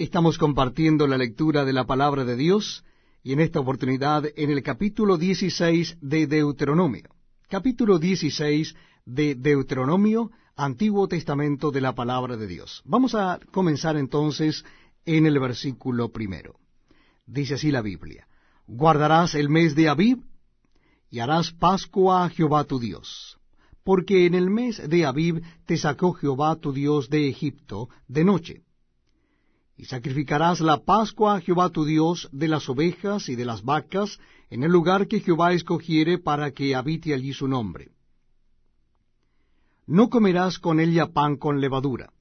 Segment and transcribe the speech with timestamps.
[0.00, 2.86] Estamos compartiendo la lectura de la palabra de Dios
[3.22, 7.10] y en esta oportunidad en el capítulo 16 de Deuteronomio.
[7.50, 8.74] Capítulo 16
[9.04, 12.80] de Deuteronomio, Antiguo Testamento de la palabra de Dios.
[12.86, 14.64] Vamos a comenzar entonces
[15.04, 16.54] en el versículo primero.
[17.26, 18.26] Dice así la Biblia.
[18.66, 20.22] Guardarás el mes de Abib
[21.10, 23.38] y harás Pascua a Jehová tu Dios.
[23.84, 28.62] Porque en el mes de Abib te sacó Jehová tu Dios de Egipto de noche
[29.80, 34.18] y sacrificarás la Pascua a Jehová tu Dios de las ovejas y de las vacas
[34.50, 37.88] en el lugar que Jehová escogiere para que habite allí su nombre.
[39.86, 42.12] No comerás con ella pan con levadura.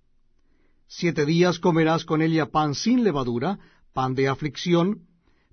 [0.87, 3.59] Siete días comerás con ella pan sin levadura,
[3.91, 5.01] pan de aflicción,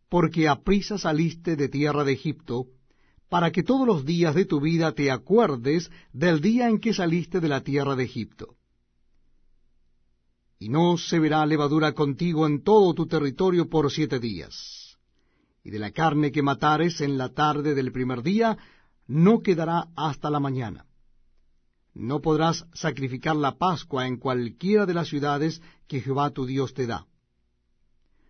[0.09, 2.66] porque a prisa saliste de tierra de Egipto,
[3.29, 7.41] para que todos los días de tu vida te acuerdes del día en que saliste
[7.41, 8.55] de la tierra de Egipto
[10.59, 14.96] y no se verá levadura contigo en todo tu territorio por siete días.
[15.62, 18.57] Y de la carne que matares en la tarde del primer día,
[19.07, 20.87] no quedará hasta la mañana.
[21.95, 26.87] No podrás sacrificar la Pascua en cualquiera de las ciudades que Jehová tu Dios te
[26.87, 27.07] da,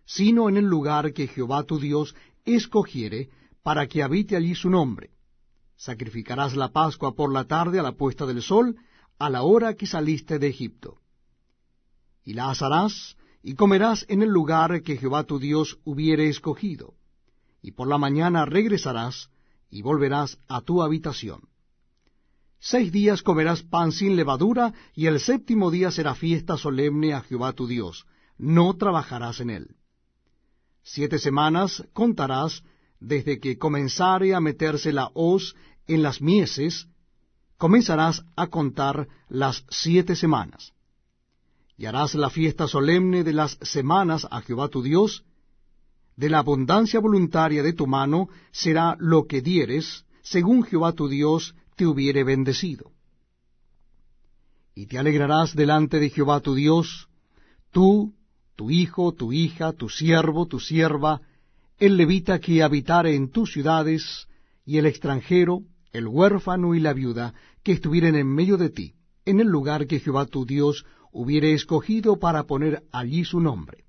[0.05, 3.29] sino en el lugar que Jehová tu Dios escogiere
[3.63, 5.11] para que habite allí su nombre.
[5.75, 8.77] Sacrificarás la Pascua por la tarde a la puesta del sol,
[9.19, 10.99] a la hora que saliste de Egipto
[12.27, 16.95] y la asarás, y comerás en el lugar que Jehová tu Dios hubiere escogido,
[17.61, 19.29] y por la mañana regresarás,
[19.69, 21.47] y volverás a tu habitación.
[22.59, 27.53] Seis días comerás pan sin levadura, y el séptimo día será fiesta solemne a Jehová
[27.53, 28.05] tu Dios,
[28.37, 29.75] no trabajarás en él.
[30.83, 32.61] Siete semanas contarás
[32.99, 35.55] desde que comenzare a meterse la hoz
[35.87, 36.89] en las mieses,
[37.57, 40.73] comenzarás a contar las siete semanas
[41.77, 45.23] y harás la fiesta solemne de las semanas a Jehová tu Dios,
[46.15, 51.53] de la abundancia voluntaria de tu mano será lo que dieres, según Jehová tu Dios
[51.75, 52.91] te hubiere bendecido.
[54.73, 57.07] Y te alegrarás delante de Jehová tu Dios,
[57.71, 58.15] tú,
[58.55, 61.21] tu hijo, tu hija, tu siervo, tu sierva,
[61.77, 64.27] el levita que habitare en tus ciudades,
[64.65, 65.61] y el extranjero,
[65.93, 68.96] el huérfano y la viuda, que estuvieren en medio de ti,
[69.27, 73.83] en el lugar que Jehová tu Dios hubiere escogido para poner allí su nombre.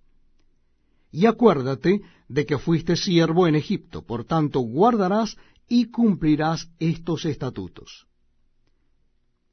[1.13, 5.37] Y acuérdate de que fuiste siervo en Egipto, por tanto guardarás
[5.69, 8.07] y cumplirás estos estatutos.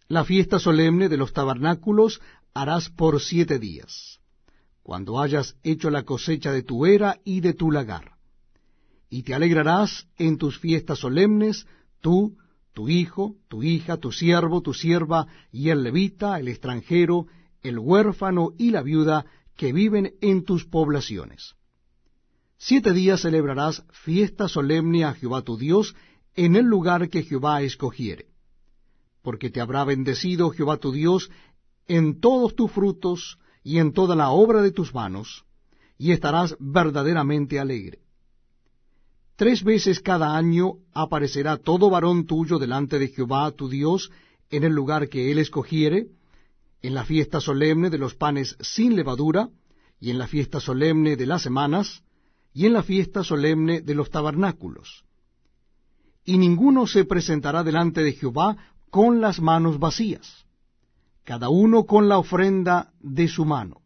[0.07, 2.19] La fiesta solemne de los tabernáculos
[2.53, 4.19] harás por siete días,
[4.81, 8.13] cuando hayas hecho la cosecha de tu era y de tu lagar.
[9.09, 11.67] Y te alegrarás en tus fiestas solemnes,
[12.01, 12.37] tú,
[12.75, 17.25] tu hijo, tu hija, tu siervo, tu sierva, y el levita, el extranjero,
[17.61, 19.25] el huérfano y la viuda
[19.55, 21.55] que viven en tus poblaciones.
[22.57, 25.95] Siete días celebrarás fiesta solemne a Jehová tu Dios
[26.35, 28.25] en el lugar que Jehová escogiere,
[29.21, 31.31] porque te habrá bendecido Jehová tu Dios
[31.87, 35.45] en todos tus frutos y en toda la obra de tus manos,
[35.97, 38.04] y estarás verdaderamente alegre.
[39.35, 44.09] Tres veces cada año aparecerá todo varón tuyo delante de Jehová tu Dios
[44.49, 46.07] en el lugar que él escogiere,
[46.81, 49.49] en la fiesta solemne de los panes sin levadura,
[49.99, 52.03] y en la fiesta solemne de las semanas,
[52.53, 55.03] y en la fiesta solemne de los tabernáculos.
[56.23, 58.55] Y ninguno se presentará delante de Jehová
[58.89, 60.45] con las manos vacías,
[61.25, 63.81] cada uno con la ofrenda de su mano,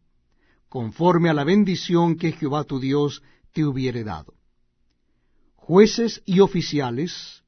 [0.68, 3.22] conforme a la bendición que Jehová tu Dios
[3.52, 4.39] te hubiere dado.
[5.72, 7.44] Jueces y oficiales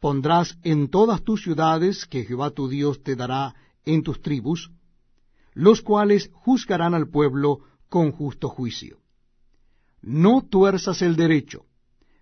[0.00, 3.54] pondrás en todas tus ciudades que Jehová tu Dios te dará
[3.84, 4.72] en tus tribus,
[5.52, 8.98] los cuales juzgarán al pueblo con justo juicio.
[10.02, 11.64] No tuerzas el derecho,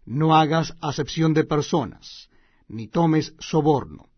[0.04, 2.28] no hagas acepción de personas,
[2.68, 4.10] ni tomes soborno,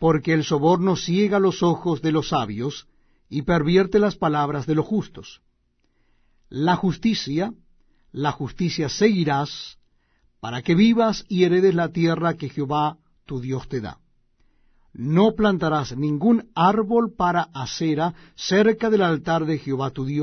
[0.00, 2.88] porque el soborno ciega los ojos de los sabios
[3.28, 5.42] y pervierte las palabras de los justos.
[6.48, 7.54] La justicia,
[8.10, 9.78] la justicia seguirás,
[10.40, 13.98] para que vivas y heredes la tierra que Jehová tu Dios te da.
[14.92, 20.18] No plantarás ningún árbol para acera cerca del altar de Jehová tu Dios,